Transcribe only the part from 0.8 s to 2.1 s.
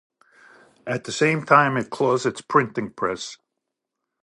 At the same time it